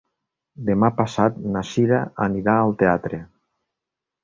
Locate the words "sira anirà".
1.73-2.57